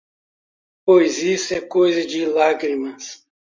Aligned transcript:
Pois 0.83 1.19
isto 1.21 1.53
é 1.53 1.61
coisa 1.61 2.03
de 2.03 2.25
lágrimas? 2.25 3.23